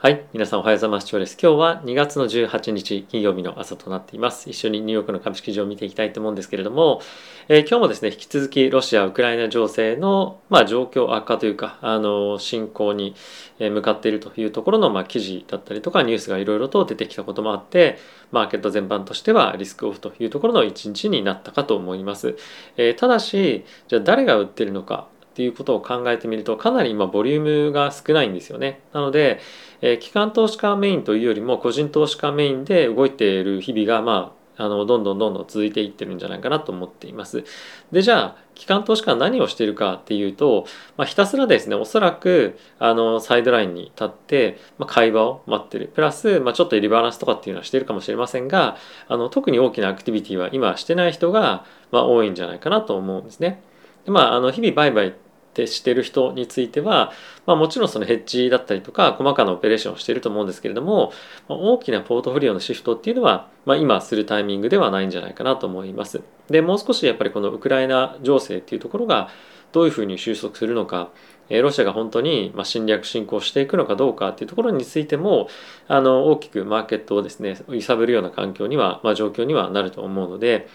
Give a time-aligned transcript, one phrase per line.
[0.00, 0.28] はい。
[0.32, 1.10] 皆さんおはようございます。
[1.10, 4.48] 今日は2月の18日金曜日の朝となっています。
[4.48, 7.02] 一緒にニューヨークの株式市場を見ていきたいと思うんですけれども、
[7.48, 13.16] えー、今日もですね、引き続きロシア・ウクライナ情勢の、まあ、状況悪化というか、あの、進行に
[13.58, 17.98] 向かっているというところの、まあ、記事だったりとかニュースがいろいろと出てきたこともあって、
[18.30, 22.36] マーケット全般としてはリスクオフというところの一日になったかと思います。
[22.76, 25.08] えー、ただし、じゃあ誰が売ってるのか
[25.38, 28.80] っていうことを考えてみるとかなり今ボリュームが少ないんですよね。
[28.92, 29.38] なので、
[29.80, 37.44] えー、機関投資家メインというよりも個人投資家メインで動いている日々がまああのどんどんどんどん続いていってるんじゃないかなと思っています。
[37.92, 40.66] でじゃあ機関投資家は何をしているかっていうと、
[40.96, 53.62] まあ、ひたすらですねおそらくあのサイドラインに立って、まあ、会話を待ってるプラス、まあ、ちょっとリバランスとかっていうのはしてるかもしれませんがあの特に大きなアクティビティは今してない人が、ま、多いんじゃないかなと思うんですね。
[54.04, 55.14] でまあ、あの日々売買
[55.48, 57.12] ってしてる人については、
[57.46, 61.12] まあ、もちろんそのヘッジだったりとか細かなオペレーションをしていると思うんですけれども、
[61.48, 66.22] まあ、大きなポートフォリオのシフトっていうのは、まあ、今するタイミングではないんじゃないかなと思います。
[66.48, 69.28] でもう少しやっぱりこのウクライナ情勢っていうところが
[69.72, 71.10] どういうふうに収束するのか
[71.50, 75.48] ロシアが本当に侵略侵攻していくのかどうかっていうところについても
[75.88, 80.68] あの大きくマーケットをですね揺さぶるような環境には、まあ、状況にはなると思うので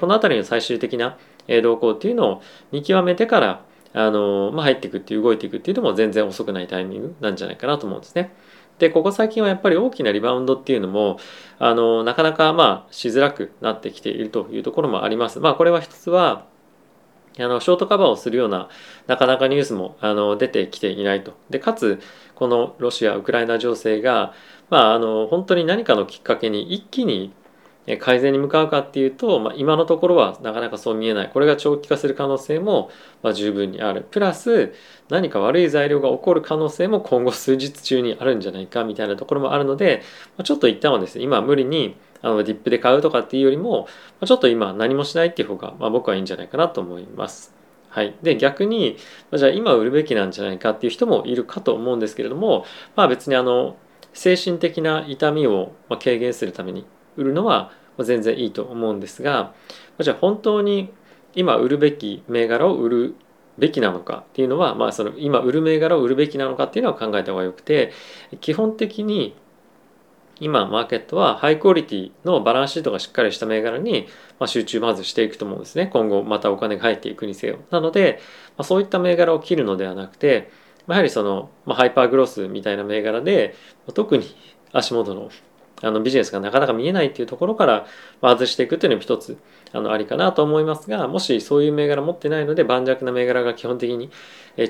[0.00, 1.18] この辺りの最終的な
[1.62, 8.34] 動向っていうのを見極めてからあの、まあ、入っていくっていう動いていくっていうのも全然遅くないタイミングなんじゃないかなと思うんですね。
[8.78, 11.18] でここ最近はやっぱり大きなリバウンドっていうのも
[11.60, 15.38] あのなかなかまあしづらくなってきているというところもあります。
[15.38, 16.46] まあこれは一つは
[17.38, 18.68] あのショートカバーをするような
[19.06, 21.34] なかなかニュースもあの出てきていないと。
[21.50, 22.00] でかつ
[22.34, 24.34] このロシア・ウクライナ情勢が、
[24.70, 27.32] まあ、あの本当に何かのきっかけに一気に
[28.00, 31.30] 改善に向かうかっていうと、まあ、今のところはなかなかそう見えない。
[31.30, 32.90] これが長期化する可能性も
[33.22, 34.06] まあ十分にある。
[34.10, 34.72] プラス
[35.10, 40.02] 何か悪い材料が起こる可能性も今後数日中にあるんじゃないかみたいなところもあるので、
[40.36, 43.88] まあ、ちょっと一旦はですね今無理にあのディップで買うとかっていうよりも、ま
[44.22, 47.54] あ、ちょっと今何もしないっていう方が、まあ、僕はいいんじゃないかなと思います。
[47.90, 48.96] はい、で逆に
[49.30, 52.64] まじゃあ今売るべきなんじゃないかっていう人もいるかと思うんですけれども
[52.96, 53.76] まあ別にあの
[54.14, 55.72] 精神的な痛みを
[56.02, 57.70] 軽減するために売るのは
[58.00, 59.54] 全然いいと思うんですが
[60.00, 60.92] じゃあ本当に
[61.34, 63.14] 今売るべき銘柄を売る
[63.58, 67.92] べきなのかっていうのは、まあ、その今売る銘柄を売るべきなのかっていうのは考えた方がよくて
[68.40, 69.36] 基本的に
[70.40, 75.86] 今マーケットはハイクオリティのバランスシートがしっかりした銘柄にま集中まずしていくと思うんですね。
[75.86, 77.60] 今後またお金が入っていくにせよ。
[77.70, 78.20] なので
[78.56, 80.50] まそういった銘柄を切るのではなくて
[80.88, 83.54] やはりそのまハイパーグロスみたいな銘柄で
[83.94, 84.26] 特に
[84.72, 85.30] 足元の
[85.84, 87.86] あのビジネスがなかなか見えないっていうところから
[88.20, 89.38] 外していくっていうのも一つ
[89.72, 94.10] あのありかなと思いますがもしそういう銘柄持ってないので盤石な銘柄が基本的に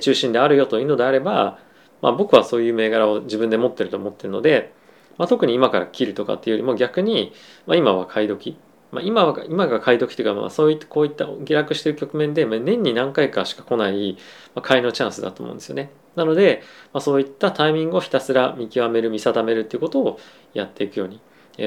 [0.00, 1.58] 中心であるよというのであれば、
[2.02, 4.72] まあ、僕はそういう銘柄を自分で持ってると思ってるので、
[5.18, 7.32] まあ、特に今から切るとかっていうよりも逆に、
[7.66, 8.58] まあ、今は買い時
[8.94, 14.16] まあ、今は今が買い時というか、まあ、そういったこういった下落してる局面で、まあ、年に何回かしか来ない、
[14.54, 15.90] まあ、買いのチャンスだと思うんですよね。
[16.16, 20.20] なので、まあ、そういったタイミングをひたすら見極める見定めるっていうことを
[20.52, 21.20] やっていくように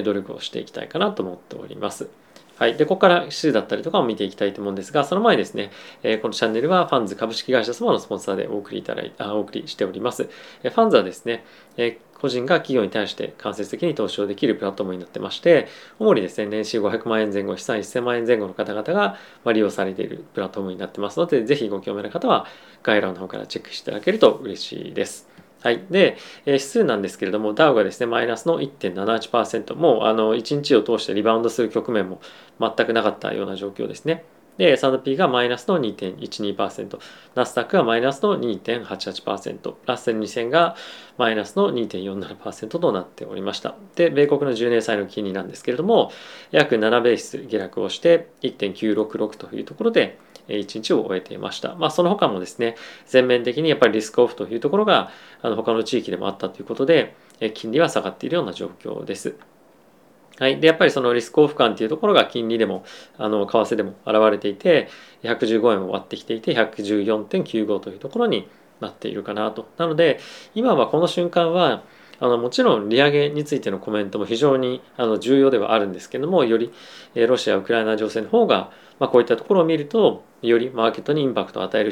[0.03, 2.09] 努力をしていきたいかなと思っております。
[2.57, 2.75] はい。
[2.75, 5.69] で、ここから指数だったりとかを見ていきたいと思うんですが、その前にですね、
[6.01, 10.27] えー、このチャンネルはファンズ株式会社様のスポンサーでお送りいただいあお送りしております。
[10.63, 11.45] えー、ファンズはですね、
[11.77, 15.67] えー、個人が企業に対して間接的に投資をできるプラットフォームになってまして、
[15.99, 19.17] 主にですね、年収500万円前後、資産1000万円前後の方々が
[19.53, 22.47] 利用されているプラットフォームになってますので、ぜひご興味のある方は
[22.81, 25.36] 概要欄の方からチェックしていただけると嬉しいです。
[25.61, 25.85] はい。
[25.89, 32.21] で、え指数なんですけれども、ダウがですね、マイナスの1.78%、もうあの1日を通してリバウンドする局面も
[32.59, 34.23] 全くなかったような状況ですね。
[34.57, 36.99] で、S&P がマイナスの2.12%、
[37.35, 40.75] ナスダックがマイナスの2.88%、ラッセル2000が
[41.17, 43.75] マイナスの2.47%となっておりました。
[43.95, 46.11] で、米国の10年債の金利なんですけれども、
[46.51, 51.75] 約7ベース下落をして1.966というところで、一日を終えていました。
[51.75, 52.75] まあ、その他もですね、
[53.05, 57.15] 全面的にやっぱりリスクオフというところがあの他の地域でもあったということで、
[57.53, 59.35] 金利は下がっているような状況です。
[60.39, 60.59] はい。
[60.59, 62.83] で、やっぱりそのリスクオフ感っていうところが金利でも、
[63.17, 64.87] あの、為替でも現れていて、
[65.23, 68.47] 115円を割ってきていて、114.95というところに
[68.79, 69.67] なっているかなと。
[69.77, 70.19] なので、
[70.53, 71.83] 今はこの瞬間は、
[72.19, 76.73] あのもちろん利上げについてのコメントも非常にあの重要ではあるんですけどもより
[77.15, 81.91] ロシア・ウクライナ情勢の方が、まあ、こういったところを見るとよりマーケットにインパクトを与える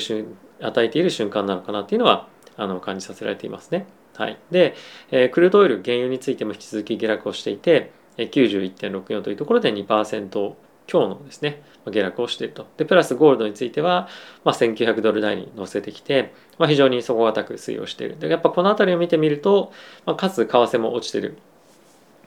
[0.61, 2.27] 与えている瞬間なのかなっていうのは
[2.57, 3.85] あの感じさせられていますね。
[4.15, 4.75] はい、で、
[5.11, 10.53] えー、クルードオイル原油についても引き続き下落をしていて91.64というところで2%
[10.87, 12.67] 強のですね下落をしていると。
[12.77, 14.07] でプラスゴールドについては、
[14.43, 19.71] まあ、1900ドル台に乗せてきてまあ、非常に底堅く推移をしているでやっぱこの辺りを見てみると、
[20.05, 21.37] まあ、かつ為替も落ちてる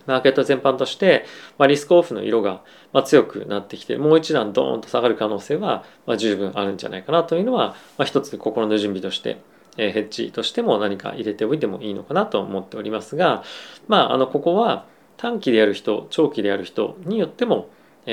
[0.06, 1.26] マーケット全般として、
[1.58, 2.62] まあ、リスクオフの色が、
[2.92, 9.38] まあ、強くなってきてもう一段ドーンと下がる可能性は、まあ、十分あるんじゃないかなというのは、まあ、一つ心の準備として、
[9.76, 13.42] えー、ヘッジとしても何か入れておいてもいいのかなと思っておりますが、
[13.86, 14.86] まあ、あのここは
[15.18, 17.68] 短期でやる人長期でやる人によっても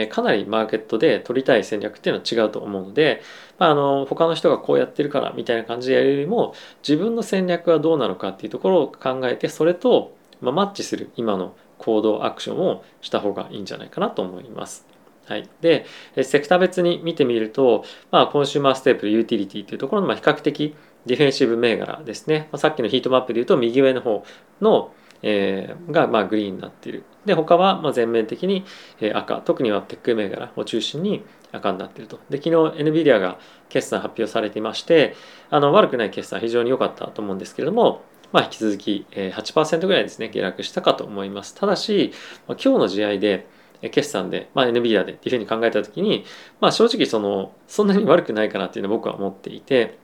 [0.10, 3.22] かなりマーケットで取りたい戦略っていうのは違うと思うので、
[3.58, 6.54] まあ、あの他の人がこうやってるからみたいな感じでやるよりも
[6.86, 14.86] 自分の戦略はどうなのかっていうところを考えてそれと、まマッチする今の行動アクションをした方がいいんじゃないかなと思います。
[15.28, 15.86] はい、で
[16.22, 20.76] セクター別に見てみると、まあ、 consumer staple utility というところの比較的
[21.08, 24.24] ディフェンシブ銘柄ですね、まあ、さっきのヒートマップでいうと右上の方
[24.62, 27.04] のえー、がまあグリーンになっている。
[27.26, 28.66] で、他はまあ全面的に
[29.14, 32.20] 赤、特にはテック銘柄を中心に赤になっていると。
[32.30, 33.40] で、昨日 NVIDIA が
[33.70, 35.16] 決算発表されていまして、
[35.50, 41.56] あの悪くない決算非常に良かったと思うんですけれども、まあ、引き続き8%ぐらいですね、下落したかと思います。
[41.56, 42.12] ただし、
[42.48, 43.48] 今日の試合で、
[43.92, 46.26] 決算で、まあ、NVIDIA でっていうふうに考えたときに、
[46.60, 49.98] まあ、正直その、そんなに悪くないかなっていうのを僕は思っていて、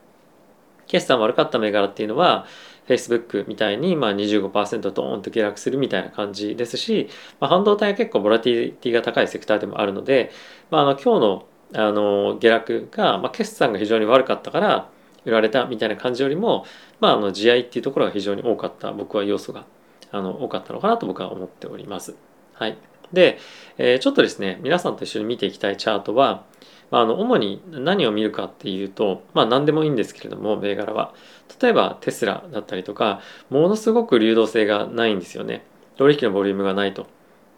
[0.88, 2.46] 決算悪かった銘柄っていうのは、
[2.88, 10.32] Facebook みたいにまあ25%ドーンと下落するみたいな感じですし、まあ、半導体は結構ボラティティが高いセクターでもあるので、
[10.70, 14.90] まあ、あの今日のあの下落が、まあ、決算が非常に悪かったから
[15.24, 16.66] 売られたみたいな感じよりも、
[17.00, 19.66] まあ、あの地合いっていうところが非常に多かった僕は要素が
[20.12, 22.16] あの多かったのかなと僕は思っております。
[22.54, 22.78] はい、
[23.14, 23.40] で、
[23.78, 26.44] えー、ちょっとですね皆さんと一緒に見ていきたいチャートは
[26.92, 31.14] まあ、あの主に何を見るかっていうと、まあ、何でもいいんですけれども銘柄は
[31.62, 35.66] 例えばテスラだったりとかものすごく流動性がないんですよね
[35.96, 37.08] 取引のボリュームがないと。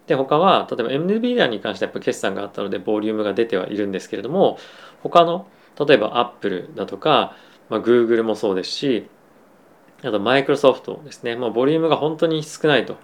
[0.07, 4.57] で他は例えば NVIDIA に関してはやっぱ決算があったのでボリュームが出てはいるんですけれども
[5.01, 5.47] 他の
[5.79, 7.37] 例えば Apple だとか、
[7.69, 9.07] まあ、Google もそうですし
[10.03, 12.97] あとマイクロソフトですね、まあ、ボリュームが本当に少ないと。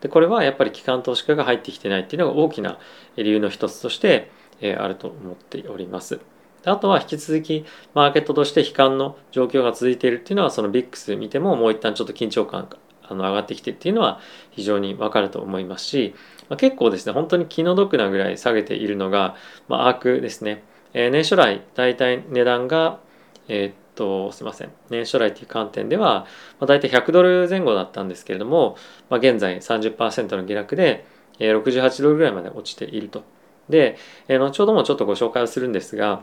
[0.00, 2.78] でこれはやっぱり機関投資家が入ってきてないっていうのが大きな
[3.16, 6.20] 理由の一つとしてえあると思っております。
[6.64, 14.20] あとは引き続きマーケットとして悲観の状況が続いているっていうのはその VIX 見てももう一旦ちょっと緊張感があの上がってきてっていうのは
[14.50, 16.14] 非常にわかると思いますし、
[16.48, 19.36] まあ、結構ですね本当に気の毒なぐらい下げているのが、
[19.68, 20.64] まあ、アークですね、
[20.94, 23.00] えー、年初来大体値段が
[23.48, 26.26] えー、っとすいません年初来っていう観点では、
[26.58, 28.76] まあ、大体100ドル前後だったんですけれども、
[29.10, 31.04] まあ、現在30%の下落で、
[31.38, 33.22] えー、68ドルぐらいまで落ちていると。
[33.68, 33.96] で、
[34.28, 36.22] えー、後ほどもちょっとご紹介をするんですが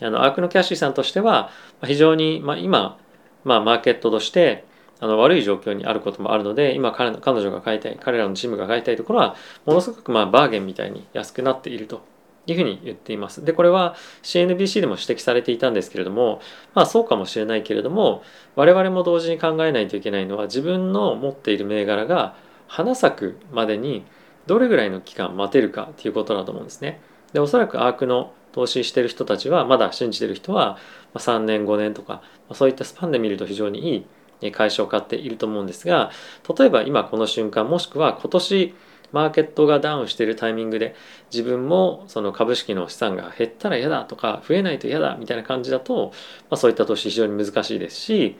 [0.00, 1.50] あのアークのキャッシーさんとしては
[1.84, 2.98] 非常に、まあ、今、
[3.44, 4.64] まあ、マーケットとして
[5.00, 9.36] あの悪い状況にあることもあるので今彼彼女が買いたい彼らのチームが買いたいところは
[9.66, 12.02] ものすごくまあバーゲンみたいに安くなっていると
[12.46, 13.44] いうふうに言っています。
[13.44, 16.40] でこれは CNBC でも指摘されていたんですけれども
[16.74, 18.22] まあそうかもしれないけれども
[18.54, 22.36] 我々も同時に考えないといけないのは自分の持っている銘柄が
[22.66, 24.04] 花咲くまでに
[24.46, 27.00] どれぐらいの期間待てるかっていうことだと思うんですね。
[27.32, 30.78] でおそらくアークの投資してる人たちはまだ信じてる人は
[31.14, 34.06] 3年5年とかそういったスパンで見ると非常にい
[34.48, 36.12] い会社を買っていると思うんですが
[36.56, 38.74] 例えば今この瞬間もしくは今年
[39.10, 40.94] マーケットがダウンしてるタイミングで
[41.32, 46.12] 自分もその株式の資産が減ったら嫌だとか増えないと嫌だみたいな感じだと、
[46.50, 48.36] まあ、そういった投資非常に難しいですし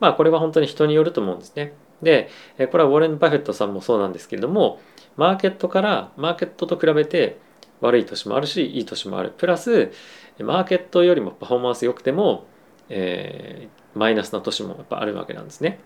[0.00, 1.74] まあこれは本当に人によると思うんですね。
[2.02, 2.28] で
[2.70, 4.80] これはウォーレン・バフェットさんもそうなんですけれども
[5.16, 7.38] マーケットからマーケットと比べて
[7.80, 9.32] 悪い年もあるしいい年もある。
[9.36, 9.92] プラス
[10.38, 12.46] マーケットよりもパフォーマンス良くても、
[12.88, 15.78] えー、マイナスな年もやっぱあるわけなんですね。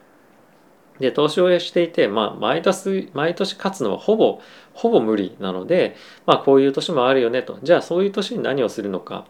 [0.99, 4.41] で投資をしていて、まあ、毎年毎年勝つのはほぼ
[4.75, 7.59] ほぼ無理なので、まあ、こういう年もあるよねと。
[7.63, 9.27] じゃあそういう年に何をするのか。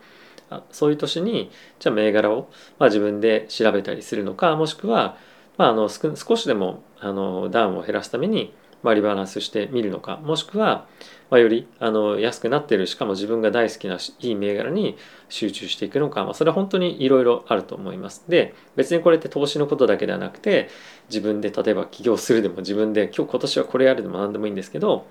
[0.71, 2.49] そういう年にじゃあ銘柄を、
[2.79, 5.17] まあ、自分で調べたりするのかもしくは、
[5.59, 10.87] まあ、あの少しでもあのダウンを減らすためにまあ、リバランスしてみるのかもしくは、
[11.31, 14.97] まあ、よりあの安くなっているしかも自分が大好きないい銘柄に
[15.29, 18.25] 集中していくのか、まあ、それは本当にいろいろあると思います。
[18.29, 20.69] で別にこれって投資のことだけではなくて
[21.09, 25.07] 自分で例えば起業するでも自分で今日今年はこれやるでも何でもいいんですけど、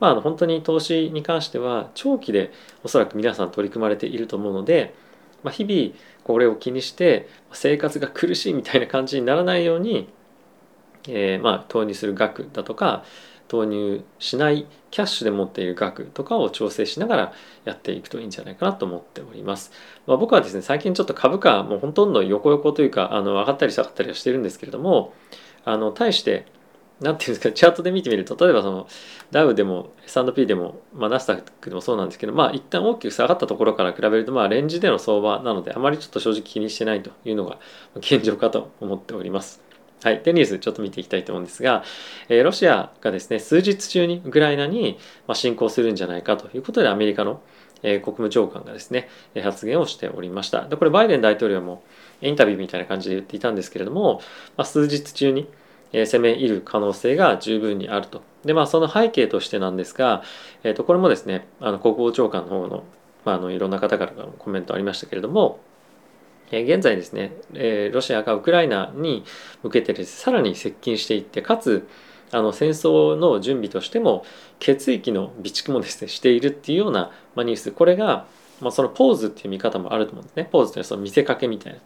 [0.00, 2.52] まあ、あの本当に投資に関しては長期で
[2.84, 4.94] おそらく皆さん取り組まれていると思うので、
[5.42, 10.08] まあ、日々これを気にして生活が苦しいみたいな感じにならないように
[11.08, 13.04] えー、まあ、投入する額だとか
[13.48, 17.32] 投入しないキャッシュで持っている額とかを調整しながら
[17.64, 19.72] やっていくといいんじゃないかなと思っております。
[20.06, 25.14] まあ、僕はですね最近ちょっと株価もうほとんど横横というかあの上がったり下がったりはしてるんですけれども
[25.64, 26.46] あの対して
[27.00, 28.88] なんていうんですかチャートで見てみると例えばその
[29.30, 37.58] ダウでも S&P でも、まあ、ナスダックでもそうなんですけどまあ一旦大きく下がったところから比べるとまあレンジでの相場なのであまりちょっと正直気にしてないというのが
[37.96, 39.68] 現状かと思っております。
[40.02, 41.82] はい、でニュースちょっと見ていきたいと思うんですが、
[42.28, 47.42] えー、ロシアがですね数日中にウクライナに、まあ、侵攻するんじゃないかということでアメリカの、
[47.82, 49.08] えー、国務長官がですね
[49.42, 51.82] 発言をしておりましたでこれバイデン大統領も
[52.20, 54.20] インタビューみたいな感じで言っていたんですけれども、
[54.56, 55.48] まあ、数日中に
[55.92, 58.22] 攻め入る可能性が十分にあると。
[58.44, 60.22] でまあその背景としてなんですが、
[60.62, 62.84] えー、とこれもですねあの国防長官の方の,、
[63.24, 65.60] まあ、あのいろんな方からのコメントありましたけれども、
[66.50, 69.24] え、現在ですね、え、ロシアがウクライナに
[69.62, 71.88] 向けてです、さらに接近していってかつ
[72.30, 74.24] あの戦争の準備としても
[74.58, 78.26] 血液の備蓄もですねしているっていうような、まあ、ニュースこれが、
[78.60, 81.78] まあ、そのポーズっていう見方もあると思うんですねポーズというのはその見せかけみたいな。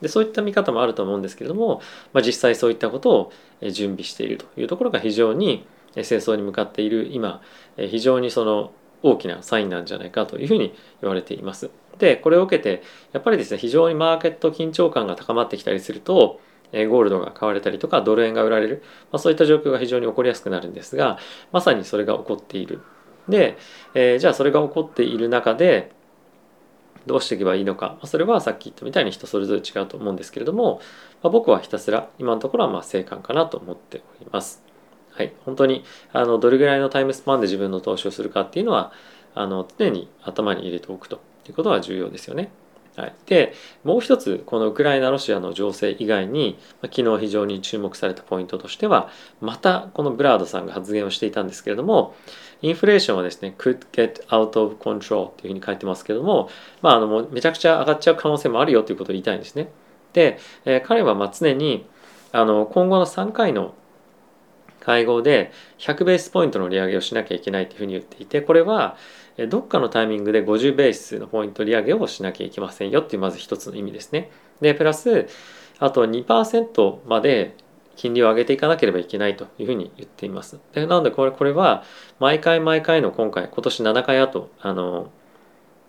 [0.00, 1.80] でそういった見方もあると思うんですけれども、
[2.12, 3.32] まあ、実際そういったことを
[3.70, 7.42] 準備しているというところが非常に戦争に向かっている今
[7.76, 11.70] 非常にその大きなサインなんじゃないかというふうに言われています。
[11.98, 16.40] でこれを受けてやっぱりですね非常にマーケット緊張感が高まってきたりすると
[16.72, 21.18] ゴールドが買われたりとかドル円が売られる、まあ、そういった状況が非常に起こりやすくなるんですが
[21.50, 22.82] まさにそれが起こっている。
[23.28, 23.58] で、
[23.94, 25.92] えー、じゃあそれが起こっている中で
[27.08, 30.80] どうしていけばいいのか、それはさっき言ったみたいに人それぞれ違うと思うんですけれども、
[31.22, 34.62] まあ、僕はひたすら今のところはまあ正観かなと思っております。
[35.10, 38.92] はい、本当にあのどれぐらいのタイムスパンで自分の投資をするかっていうのは
[39.34, 42.52] あの常に頭に入れておくということは重要ですよね。
[42.98, 49.08] はい、でもう一つこのウクライナ・ロシアの情勢以外に、ま、昨日非常に注目されたポイントとしては
[49.40, 52.16] またこのブラードさんが発言をしていたんですけれども
[52.60, 56.50] インフレーションはですね could get out of control というふうに書いてますけども、
[56.82, 59.70] まあ、あのもうめちゃくちゃ上がっちゃう可能性もあるよということを言いたいんですね。
[60.12, 61.86] で、えー、彼はま常に
[62.32, 63.74] あの今後の3回の
[64.88, 68.96] 会合で100ベースポイントの利上げをしなきゃいけないというふうに言っていてこれは
[69.50, 74.30] どっかのタイミングで50ベースのポイント利上げをしなきゃいけませんよっていうまず一つの意味ですね。
[74.62, 75.26] でプラス
[75.78, 77.54] あと2%まで
[77.96, 80.58] 金利を上げていかなければいけないというふうに言っています。
[80.72, 81.84] でなのでこれこれは
[82.18, 85.10] 毎回毎回の今回今年7回後あの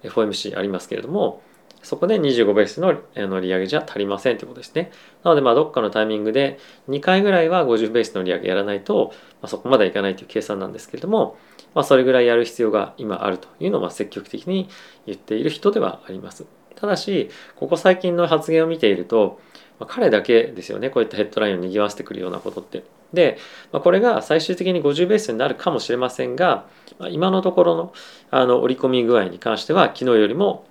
[0.04, 1.42] FOMC ありますけれども
[1.82, 4.92] そこで25ベースのの利上げじゃ足りませんということですね。
[5.24, 6.60] なのでまあどっかのタイミングで
[6.90, 11.38] 2回ぐらいは50ベースの利上げやらないと、まあ、そこまではいかないという計算なんですけれども、
[11.74, 14.70] まあ、それぐらいやる必要が今あるというのを積極的に
[15.06, 16.46] 言っている人ではあります。
[16.76, 19.40] ただしここ最近の発言を見ていると
[19.80, 22.84] まあ、彼だけですよねこういったヘッドラインを賑わせてくるようなことって。
[23.14, 23.38] で、
[23.72, 26.68] まあ、これが最終的に50ベースになるかもしれませんが、
[27.00, 27.94] まあ、今のところの
[28.30, 30.66] あの織り込み具合に関しては昨日よりも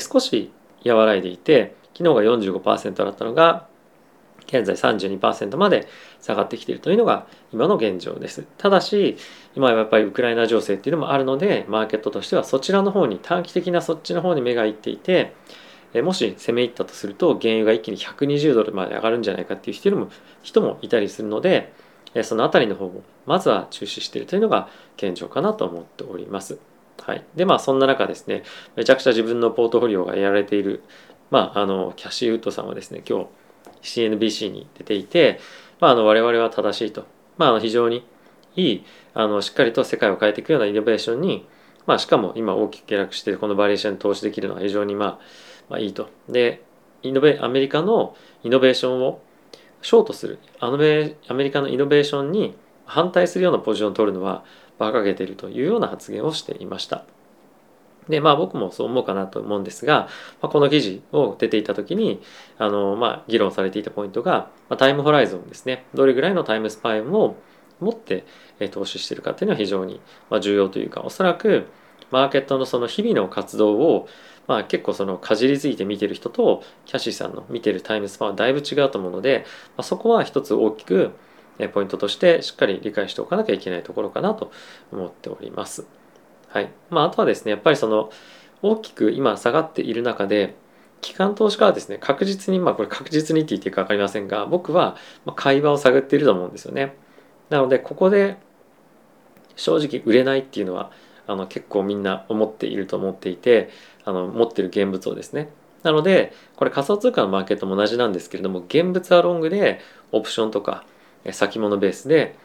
[0.00, 0.50] 少し
[0.84, 3.66] 和らいでいて昨日が45%だったのが
[4.46, 5.88] 現在32%まで
[6.20, 8.46] 下がってきているというのが今の現状です。
[8.58, 9.16] ただし
[9.54, 15.34] 今はやっぱりウクライナ情勢っていうのもあるのでマーケットとしてはそちらの方に短期的なそっちの方に目がいっていて
[16.02, 20.08] もし攻め入ったとすると原油が一気に120ドルまで上がるんじゃないかっていう人も
[20.42, 21.72] 人もいたりするので
[22.22, 26.58] その辺りの方もまずは注視しているというのが現状かなと思っております。
[27.04, 28.44] はい、でまあそんな中ですね
[28.76, 30.82] めちゃくちゃ自分のポートフォリオがやられている、
[31.30, 33.26] まあ、あのキャシーウッドさんはですね今
[33.82, 35.40] 日 CNBC に出ていて、
[35.80, 37.06] まあ、あの我々は正しいと、
[37.38, 38.06] まあ、あの非常に
[38.54, 41.46] いいあのしっかりと世界を変えていくようなイノベーションに、
[41.86, 45.18] まあ、しかも今大きく下落しているこのバリエーションに投資できるのは非常にまあ
[45.68, 46.10] まあ、いいと。
[46.28, 46.62] で
[47.02, 49.22] イノベアメリカのイノベーションを
[49.80, 52.54] ショートするアメリカのイノベーションに
[52.84, 54.44] 反対するようなポジションを取るのは
[54.78, 57.04] 馬鹿げているというような発言をしていました。
[58.08, 60.08] でまあ僕もそう思うかなと思うんですが、
[60.40, 62.20] まあ、この記事を出ていた時に
[62.58, 67.36] あの、まあ、議論されていたポイントが、まあ、タイムホライゾンですねどれぐらいのタイムスパインを
[67.78, 68.24] 持って
[68.72, 70.00] 投資しているかっていうのは非常に
[70.40, 71.68] 重要というかおそらく
[72.10, 74.08] マーケットのその日々の活動を
[74.46, 79.44] まあ、結構そのかじりついて見てる人とキャシーさんの見てるタイムスパンはだいぶ違うと思うので、
[79.76, 81.12] まあ、そこは一つ大きく
[81.72, 84.50] ポイントとしてしっかり理解しておかなきゃいけないところかなと
[84.90, 85.86] 思っております。
[86.48, 88.10] はいまあ、あとはですねやっぱりその
[88.62, 90.54] 大きく今下がっている中で
[91.00, 94.96] 機関投資家はですね確実にまあこれ確実にって言っていいか分かりませんが僕は
[95.34, 96.94] 買い場を探っていると思うんですよね。
[97.50, 98.36] なのでここで
[99.56, 100.90] 正直売れないっていうのは
[101.26, 103.70] あの結構みんな思っていると思っていて
[104.04, 105.50] あの持ってる現物をですね
[105.82, 109.80] なのでこれ仮想通貨のマーケットも同じなんですけれども現物はロングで
[110.12, 110.84] オプションとか
[111.30, 112.36] 先物ベースで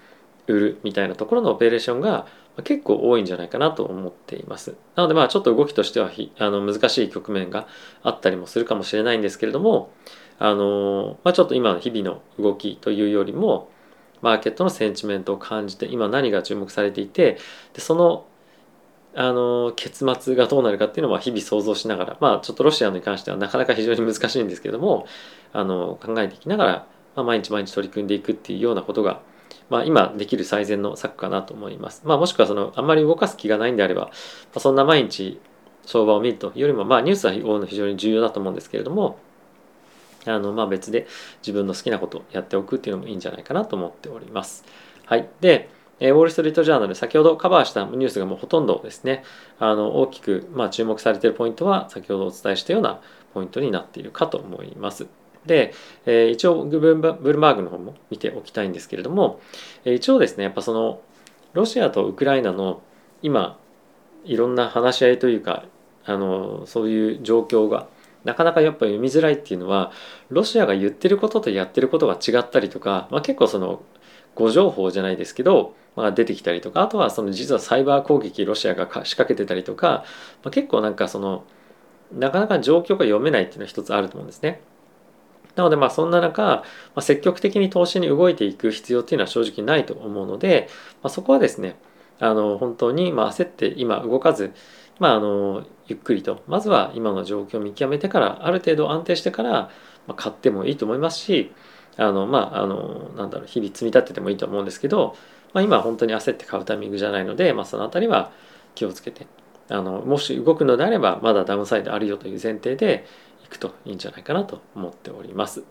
[0.47, 2.27] 売るみたいなところのオペレーションが
[2.63, 4.75] 結構多いんじゃないかなと思っています。
[4.95, 7.67] なのでまあちょっと動きとしてはあの難しい局面が
[8.03, 9.91] あったりもするかもしれないんですけれども
[10.39, 13.69] あの、まあ、ちょっと今の日々の動きというよりも
[14.21, 17.37] マーケットのセンチメントを感じて今何が注目されていて
[17.73, 18.25] でその
[19.15, 25.07] あの結末がどうなるかっていうのは日々想像しながらまあちょっとロシアに関してはなかなか非常に難しいんですけども
[25.53, 29.21] あの考えていきながら、まあ、毎日毎日取り組んでいくっていうようなことが、
[29.69, 32.03] まあ、今できる最善の策かなと思います。
[32.05, 34.11] まあ、もしくはそのあんまり動かす気がないんであれば、ま
[34.55, 35.41] あ、そんな毎日
[35.85, 37.33] 相場を見るというよりも、まあ、ニュースは
[37.65, 39.19] 非常に重要だと思うんですけれども
[40.25, 41.07] あのまあ別で
[41.41, 44.65] 自分の好きなことをやっておくっていうのもいいんじゃないかなと思っております。
[45.05, 45.29] はい。
[45.39, 45.69] で、
[45.99, 49.23] えー、ウォール・ストリート・ジャーナル、先ほどカバーしたニュースがもうほとんどですね、
[49.59, 52.99] あの大きく、まあ、注目されているポイントは、先ほどお伝えしたような
[53.33, 55.07] ポイントになっているかと思います。
[55.45, 55.73] で、
[56.05, 59.39] えー、一応ブルーバーグの方も見ておきたいんですけれども、
[59.85, 61.01] えー、一応ですね、やっぱその、
[61.53, 62.81] ロシアとウクライナの
[63.21, 63.57] 今、
[64.25, 65.65] いろんな話し合いというか、
[66.07, 67.87] あのそういう状況が
[68.23, 69.91] なかなかやっぱ読みづらいっていうのは
[70.29, 73.83] ロシアが言ってることとやってることが違ったりとか、まあ、結構その
[74.35, 80.05] 誤情報じゃないですけど、まあ、出てきたりとかあとはその実はサイバー攻撃ロシアが仕掛けてたりとか、
[80.43, 81.43] まあ、結構なんかその
[82.13, 84.61] なかなか状況が読めないっていうのは一つあると思うんですね。
[85.57, 86.63] なのでまあそんな中、ま
[86.95, 90.69] あ、積極的に投資に動いていく必要っていうのは正直ないと思うので、
[91.01, 91.75] まあ、そこはですね
[92.19, 94.53] あの本当にま焦って今動かず、
[94.99, 99.69] まあ、あのゆっくりとまずは今の状況を見極めてからある程度安定してから、
[100.15, 101.51] 買ってもいいと思いますし
[101.97, 105.17] あのまああのなんだろう日々積み立ててもいいと思うんですけど、
[105.53, 108.31] まあ、今は本当に焦って買うタイミングじゃないので、まあ、その辺りは
[108.73, 109.27] 気をつけて
[109.69, 113.05] あのもし動くのであればまだダウンサイドあるよという前提で
[113.47, 115.63] いくといいんじゃないかなと思っております。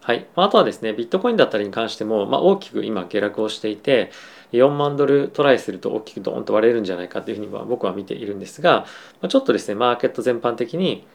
[0.00, 4.12] はい、あとはですねビットコインだったりに関しても、まあ、大きく今下落をしていて
[4.52, 8.86] 4万ドルトライすると大きくドーンと割れるんじゃないかというふうには僕は見ているんですが、
[9.20, 11.06] まあ、ちょっとですねマーケット全般的に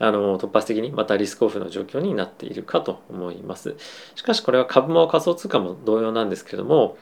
[0.00, 3.76] あの突発的にまたリスクオフの状況になっているかと思います。
[4.16, 6.96] しかしこれは株も仮想通貨も同様なんですけれども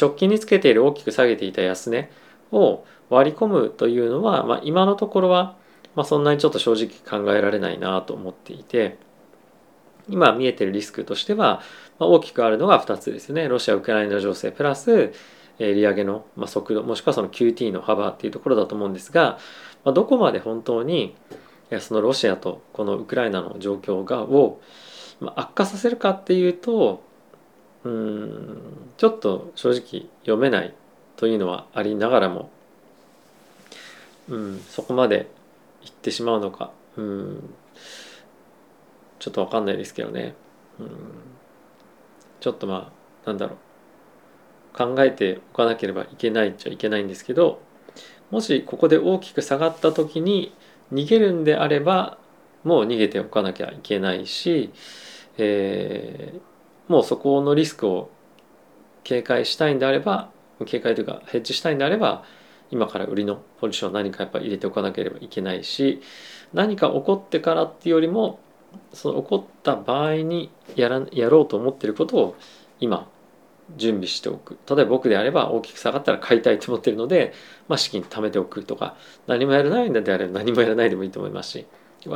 [0.00, 2.10] 直近につけている大きく下げていた安値
[2.52, 5.56] を割り込むというのは、まあ、今のところは、
[5.94, 8.98] まあ、そんなにちょっと正直考えられないなと思っていて
[10.08, 11.62] 今見えてるリスクとしては、
[11.98, 13.48] まあ、大きくあるのが2つですね。
[13.48, 15.12] ロシア・ウクライナ情勢プラス
[15.58, 19.38] 利上げの速度もしくはその QT の幅っていうところだと思うんですが、
[19.84, 21.14] まあ、どこまで本当に
[21.80, 24.60] そのロシアとこのウクライナの状況がを
[25.36, 27.02] 悪化させるかっていうと
[27.84, 28.58] うん
[28.96, 30.74] ちょっと正直読めない
[31.16, 32.50] というのはありながらも、
[34.28, 35.30] うん、そこまで
[35.84, 37.54] いってしまうのか、うん、
[39.18, 40.34] ちょっと分かんないですけどね、
[40.78, 40.88] うん、
[42.40, 42.92] ちょっとま
[43.24, 43.58] あなんだろう。
[44.74, 47.62] 考えておかなければいけないっちゃいけないんですけど
[48.30, 50.52] もしここで大きく下がった時に
[50.92, 52.18] 逃げるんであれば
[52.64, 54.72] もう逃げておかなきゃいけないし、
[55.38, 58.10] えー、もうそこのリスクを
[59.04, 60.30] 警戒したいんであれば
[60.66, 62.24] 警戒というかヘッジしたいんであれば
[62.70, 66.02] 今から売りのポジション何かやっぱ入れておかなければいけないし
[66.52, 68.40] 何か起こってからっていうよりも
[68.92, 72.36] その起こった場合にやらやろうと思ってることを
[72.80, 73.08] 今
[73.76, 74.58] 準備しておく。
[74.68, 77.32] 例えば僕であれば大きく下がったら買いたいと思ってるので、
[77.68, 78.96] まあ、資金貯めておくとか
[79.26, 81.66] 何もやらないんであれば何もやらないでもいいと思いますし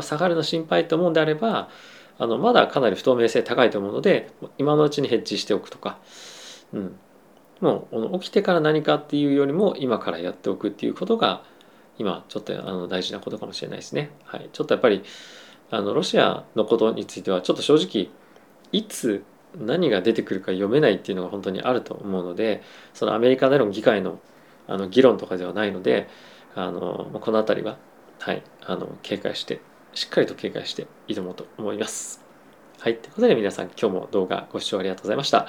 [0.03, 1.71] 下がるの心配と思うんであれば
[2.19, 5.99] あのまだかなり不透明性高いと思うので今のうちにヘッジしておくとか、
[6.73, 6.97] うん、
[7.61, 11.43] もう起きてから何かっていうよりも今からやっておくっていうことが
[11.99, 14.11] 今ちょっとあの大事なことかもしれないですね。
[14.25, 15.03] はい、ちょっとやっぱり
[15.71, 18.11] あのロシアのことについてはちょっと正直
[18.73, 19.25] いつ
[19.57, 22.63] 何が出てくるか読めないっていうのが本当にあると思うので
[22.95, 24.21] そのアメリカでの議会の
[24.67, 26.09] あの議論とかではないので
[26.55, 27.79] あのこの辺りは、
[28.19, 29.63] はい、あの警戒して
[29.95, 32.23] しっかりと警戒して挑もうと思います。
[32.79, 35.49] はい、ということで皆さん今日も動画ご視聴ありがとうございました。